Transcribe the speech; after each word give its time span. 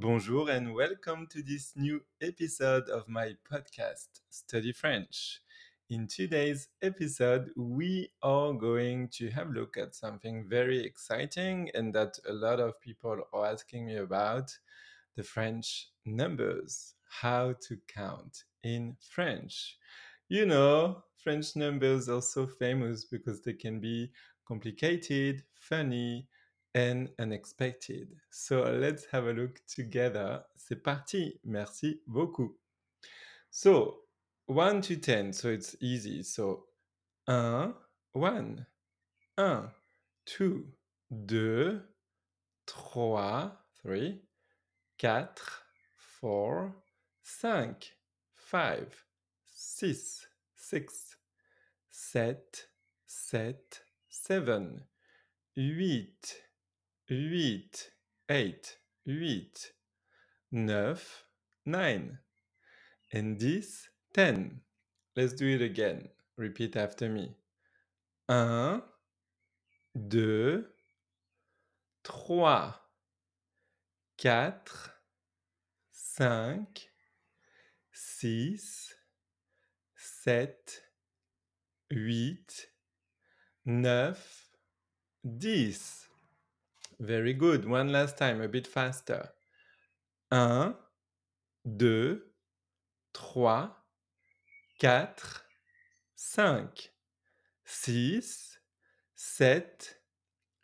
Bonjour 0.00 0.48
and 0.48 0.74
welcome 0.74 1.26
to 1.26 1.42
this 1.42 1.74
new 1.76 2.00
episode 2.22 2.88
of 2.88 3.06
my 3.06 3.34
podcast, 3.52 4.08
Study 4.30 4.72
French. 4.72 5.42
In 5.90 6.06
today's 6.06 6.68
episode, 6.80 7.50
we 7.54 8.10
are 8.22 8.54
going 8.54 9.08
to 9.08 9.28
have 9.28 9.48
a 9.48 9.52
look 9.52 9.76
at 9.76 9.94
something 9.94 10.48
very 10.48 10.82
exciting 10.82 11.70
and 11.74 11.94
that 11.94 12.18
a 12.26 12.32
lot 12.32 12.60
of 12.60 12.80
people 12.80 13.20
are 13.34 13.44
asking 13.44 13.84
me 13.84 13.96
about 13.96 14.50
the 15.16 15.22
French 15.22 15.88
numbers, 16.06 16.94
how 17.20 17.54
to 17.68 17.76
count 17.86 18.44
in 18.62 18.96
French. 19.00 19.76
You 20.30 20.46
know, 20.46 21.04
French 21.18 21.56
numbers 21.56 22.08
are 22.08 22.22
so 22.22 22.46
famous 22.46 23.04
because 23.04 23.42
they 23.42 23.52
can 23.52 23.80
be 23.80 24.12
complicated, 24.48 25.42
funny, 25.52 26.26
and 26.74 27.10
unexpected. 27.18 28.08
So 28.30 28.62
let's 28.62 29.06
have 29.12 29.26
a 29.26 29.32
look 29.32 29.60
together. 29.66 30.44
C'est 30.56 30.76
parti. 30.82 31.40
Merci 31.44 32.00
beaucoup. 32.06 32.56
So 33.50 34.04
1 34.46 34.80
to 34.82 34.96
10, 34.96 35.32
so 35.32 35.48
it's 35.48 35.76
easy. 35.80 36.22
So 36.22 36.66
1, 37.26 37.74
1, 38.12 38.66
1, 39.36 39.70
2, 40.26 40.66
2, 41.26 41.80
3, 42.66 43.50
3, 43.82 44.22
4, 44.98 45.34
4, 46.20 46.74
5, 47.22 47.76
5, 48.34 49.04
6, 49.52 50.26
6, 50.56 51.16
7, 51.90 52.36
7, 53.06 53.56
7, 54.08 54.84
8, 55.56 56.42
8, 57.12 57.90
8, 58.30 58.76
8, 59.08 59.72
9, 60.52 60.96
9, 61.66 62.18
and 63.12 63.40
this 63.40 63.88
10. 64.14 64.60
Let's 65.16 65.32
do 65.32 65.48
it 65.48 65.60
again. 65.60 66.08
Repeat 66.36 66.76
after 66.76 67.08
me. 67.08 67.34
1, 68.26 68.82
2, 70.08 70.64
3, 72.04 72.16
4, 72.16 72.74
5, 75.92 76.58
6, 77.92 78.94
7, 79.96 80.54
8, 81.90 82.66
9, 83.66 84.14
10. 85.40 86.09
Very 87.00 87.32
good. 87.32 87.64
One 87.64 87.90
last 87.90 88.18
time, 88.18 88.42
a 88.42 88.48
bit 88.48 88.66
faster. 88.66 89.30
Un, 90.30 90.76
deux, 91.64 92.22
trois, 93.14 93.70
quatre, 94.78 95.46
cinq, 96.14 96.90
six, 97.64 98.58
sept, 99.16 99.94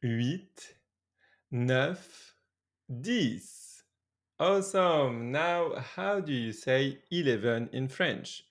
huit, 0.03 0.77
neuf, 1.51 2.35
dix. 2.87 3.83
Awesome. 4.39 5.33
Now, 5.33 5.77
how 5.97 6.21
do 6.21 6.35
you 6.35 6.53
say 6.53 6.99
eleven 7.11 7.71
in 7.73 7.89
French? 7.89 8.45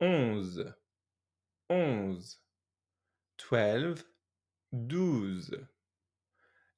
Onze, 0.00 0.74
onze, 1.68 2.36
twelve, 3.36 4.04
douze. 4.72 5.56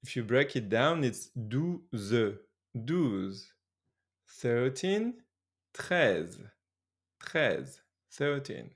If 0.03 0.17
you 0.17 0.25
break 0.25 0.57
it 0.57 0.69
down, 0.69 1.05
it's 1.05 1.29
douze, 1.29 2.39
douze. 2.75 3.53
13, 4.27 5.15
treize, 5.73 6.39
treize, 7.21 7.81
13. 8.11 8.71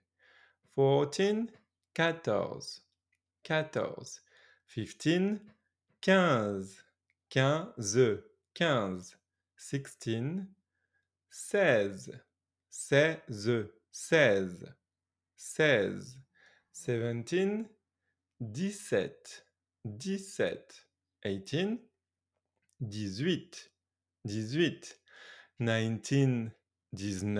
14, 0.74 1.50
quatorze, 1.94 2.80
quatorze. 3.42 4.20
15, 4.66 5.40
quinze, 6.02 6.82
quinze, 7.30 8.22
quinze. 8.54 9.16
16, 9.56 10.46
seize, 11.30 12.20
seize, 12.70 13.70
seize, 13.90 14.74
seize. 15.34 16.18
17, 16.72 17.68
dix-sept, 18.38 19.42
dix-sept. 19.84 20.85
18, 21.24 21.78
18, 22.82 23.38
18. 24.28 24.80
19, 25.58 26.52
19, 26.92 27.34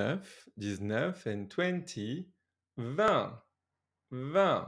19, 0.57 1.15
and 1.27 1.51
20, 1.51 2.29
20, 2.77 3.33
20. 4.11 4.67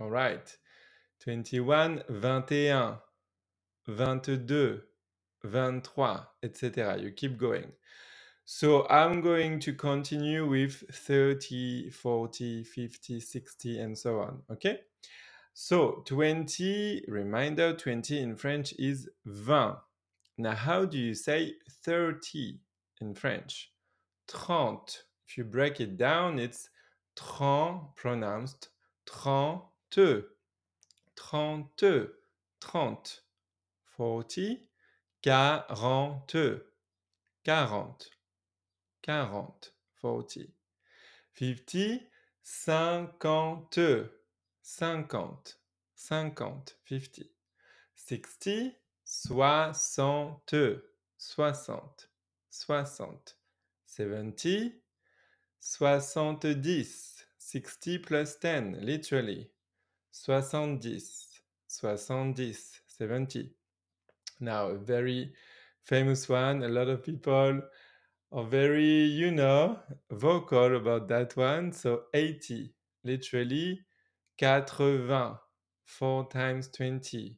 All 0.00 0.10
right. 0.10 0.56
21, 1.20 2.02
21, 2.08 2.98
22, 3.86 4.80
23, 5.42 6.16
etc. 6.42 6.98
You 6.98 7.10
keep 7.12 7.38
going. 7.38 7.72
So 8.44 8.86
I'm 8.88 9.20
going 9.22 9.58
to 9.60 9.72
continue 9.72 10.46
with 10.46 10.84
30, 10.92 11.90
40, 11.90 12.64
50, 12.64 13.20
60, 13.20 13.80
and 13.80 13.98
so 13.98 14.20
on. 14.20 14.42
Okay? 14.52 14.80
So 15.56 16.02
20, 16.06 17.04
reminder 17.06 17.74
20 17.74 18.20
in 18.20 18.34
French 18.34 18.74
is 18.76 19.08
20. 19.24 19.76
Now, 20.36 20.56
how 20.56 20.84
do 20.84 20.98
you 20.98 21.14
say 21.14 21.54
30 21.84 22.58
in 23.00 23.14
French? 23.14 23.70
30. 24.26 24.98
If 25.28 25.38
you 25.38 25.44
break 25.44 25.80
it 25.80 25.96
down, 25.96 26.40
it's 26.40 26.68
30 27.16 27.94
pronounced 27.94 28.70
30. 29.08 30.24
30, 31.16 32.08
30. 32.60 33.08
40, 33.96 34.60
40, 35.16 35.70
40, 35.70 36.60
40, 39.06 39.70
40. 40.02 40.52
50, 41.32 42.02
50, 42.42 44.08
50, 44.66 45.52
50, 45.94 46.72
50. 46.86 47.30
60, 47.94 48.72
60, 49.04 50.80
60, 51.18 52.06
60. 52.48 53.34
70, 53.84 54.72
70, 55.60 56.84
60 57.38 57.98
plus 57.98 58.36
10, 58.36 58.78
literally. 58.80 59.50
70, 60.10 60.98
70, 61.68 62.54
70. 62.86 63.50
Now, 64.40 64.68
a 64.68 64.78
very 64.78 65.34
famous 65.84 66.26
one, 66.26 66.62
a 66.62 66.68
lot 66.68 66.88
of 66.88 67.04
people 67.04 67.60
are 68.32 68.44
very, 68.44 69.04
you 69.04 69.30
know, 69.30 69.78
vocal 70.10 70.76
about 70.76 71.06
that 71.08 71.36
one. 71.36 71.70
So 71.72 72.04
80, 72.14 72.72
literally 73.04 73.84
80. 74.40 75.38
4 75.84 76.28
times 76.28 76.68
20 76.68 77.36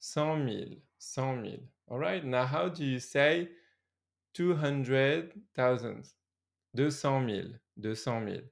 cent 0.00 0.36
mille. 0.44 0.82
Cent 0.98 1.36
mille. 1.36 1.62
All 1.88 1.98
right? 1.98 2.24
Now, 2.24 2.44
how 2.44 2.68
do 2.68 2.84
you 2.84 2.98
say 2.98 3.48
two 4.34 4.54
hundred 4.54 5.32
thousands? 5.54 6.14
Deux 6.74 6.90
cent 6.90 7.20
mille. 7.20 7.58
Deux 7.80 7.94
cent 7.94 8.20
mille. 8.20 8.44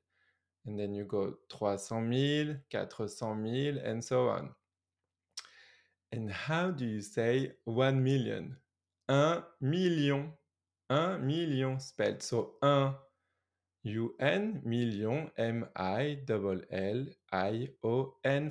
And 0.67 0.79
then 0.79 0.95
you 0.95 1.05
go 1.05 1.35
trois 1.49 1.77
cent 1.77 2.01
mille, 2.01 2.57
quatre 2.71 3.09
cent 3.09 3.35
mille, 3.35 3.79
and 3.79 4.03
so 4.03 4.29
on. 4.29 4.51
And 6.13 6.31
how 6.31 6.71
do 6.71 6.87
you 6.87 7.01
say 7.01 7.53
one 7.65 8.03
million? 8.03 8.57
Un 9.09 9.43
million. 9.61 10.33
Un 10.91 11.19
million 11.19 11.81
spelled. 11.81 12.23
So 12.23 12.55
un 12.63 12.95
U-N, 13.85 14.63
million, 14.65 15.31
M-I-L-L-I-O-N 15.37 15.71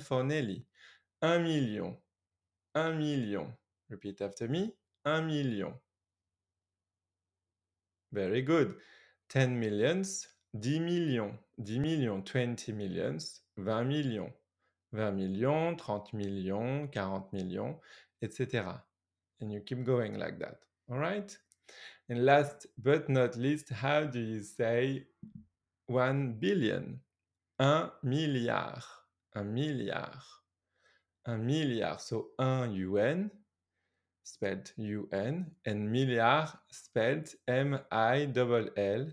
for 0.00 0.24
Nelly. 0.24 0.64
Un 1.22 1.42
million. 1.42 1.96
Un 2.74 2.92
million. 2.98 3.52
Repeat 3.90 4.20
after 4.22 4.48
me. 4.48 4.74
Un 5.04 5.26
million. 5.26 5.74
Very 8.12 8.42
good. 8.42 8.76
Ten 9.28 9.58
millions. 9.58 10.28
Dix 10.56 10.78
millions. 10.78 11.34
Dix 11.60 11.78
millions. 11.78 12.24
Twenty 12.24 12.72
millions. 12.72 13.42
Vingt 13.56 13.88
millions. 13.88 14.32
Vingt 14.92 15.16
millions. 15.16 15.76
Trente 15.76 16.12
millions. 16.14 16.88
Quarante 16.92 17.32
millions. 17.32 17.76
Etc. 18.22 18.82
And 19.40 19.52
you 19.52 19.60
keep 19.60 19.84
going 19.84 20.16
like 20.16 20.38
that. 20.38 20.60
All 20.88 20.98
right? 20.98 21.36
And 22.08 22.24
last 22.24 22.66
but 22.76 23.08
not 23.08 23.36
least, 23.36 23.70
how 23.70 24.04
do 24.04 24.20
you 24.20 24.42
say 24.42 25.06
one 25.86 26.34
billion? 26.38 27.00
Un 27.58 27.90
milliard. 28.02 28.82
Un 29.34 29.44
milliard. 29.44 30.20
Un 31.26 31.38
milliard. 31.38 32.00
So 32.00 32.28
un 32.38 32.72
UN 32.72 33.30
spelled 34.22 34.72
UN 34.76 35.50
and 35.64 35.90
milliard 35.90 36.48
spelled 36.70 37.28
M 37.48 37.78
I 37.90 38.28
L 38.36 38.68
L 38.76 39.06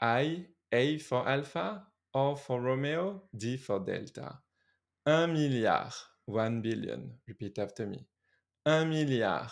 I 0.00 0.46
A 0.72 0.98
for 0.98 1.28
Alpha, 1.28 1.86
O 2.14 2.36
for 2.36 2.60
Romeo, 2.60 3.22
D 3.36 3.56
for 3.56 3.80
Delta. 3.80 4.38
Un 5.06 5.32
milliard. 5.32 5.92
One 6.26 6.60
billion. 6.60 7.18
Repeat 7.26 7.58
after 7.58 7.86
me. 7.86 8.06
Un 8.66 8.88
milliard. 8.90 9.50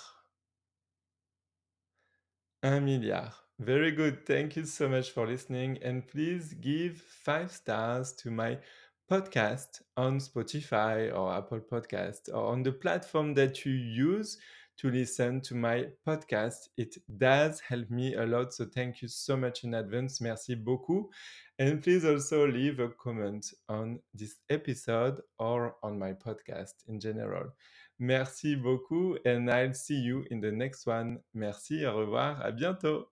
Un 2.62 2.80
milliard. 2.80 3.32
Very 3.58 3.92
good. 3.92 4.26
Thank 4.26 4.56
you 4.56 4.64
so 4.66 4.88
much 4.88 5.10
for 5.10 5.26
listening. 5.26 5.78
And 5.82 6.06
please 6.06 6.52
give 6.54 7.00
five 7.00 7.50
stars 7.50 8.12
to 8.16 8.30
my 8.30 8.58
podcast 9.10 9.82
on 9.96 10.18
Spotify 10.18 11.16
or 11.16 11.32
Apple 11.32 11.60
Podcast 11.60 12.28
or 12.28 12.52
on 12.52 12.62
the 12.62 12.72
platform 12.72 13.34
that 13.34 13.64
you 13.64 13.72
use 13.72 14.36
to 14.78 14.90
listen 14.90 15.40
to 15.40 15.54
my 15.54 15.86
podcast. 16.06 16.68
It 16.76 16.96
does 17.16 17.60
help 17.60 17.88
me 17.90 18.14
a 18.14 18.26
lot. 18.26 18.52
So 18.52 18.66
thank 18.66 19.00
you 19.00 19.08
so 19.08 19.36
much 19.36 19.64
in 19.64 19.74
advance. 19.74 20.20
Merci 20.20 20.54
beaucoup. 20.54 21.08
And 21.58 21.82
please 21.82 22.04
also 22.04 22.46
leave 22.46 22.80
a 22.80 22.90
comment 22.90 23.54
on 23.70 24.00
this 24.12 24.36
episode 24.50 25.22
or 25.38 25.76
on 25.82 25.98
my 25.98 26.12
podcast 26.12 26.74
in 26.88 27.00
general. 27.00 27.54
Merci 27.98 28.56
beaucoup 28.56 29.16
and 29.24 29.48
I'll 29.48 29.74
see 29.74 30.00
you 30.00 30.24
in 30.30 30.40
the 30.40 30.52
next 30.52 30.86
one. 30.86 31.20
Merci, 31.34 31.86
au 31.86 31.96
revoir, 31.96 32.40
à 32.42 32.52
bientôt. 32.52 33.08